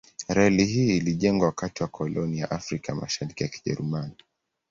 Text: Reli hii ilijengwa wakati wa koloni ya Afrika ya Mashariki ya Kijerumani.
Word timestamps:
Reli 0.27 0.65
hii 0.65 0.97
ilijengwa 0.97 1.47
wakati 1.47 1.83
wa 1.83 1.89
koloni 1.89 2.39
ya 2.39 2.51
Afrika 2.51 2.91
ya 2.91 2.95
Mashariki 2.95 3.43
ya 3.43 3.49
Kijerumani. 3.49 4.15